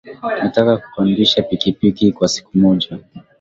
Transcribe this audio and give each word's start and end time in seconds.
Nataka 0.43 0.77
kukodishwa 0.77 1.41
pikipiki 1.43 2.11
kwa 2.11 2.27
siku 2.27 2.57
moja. 2.57 2.99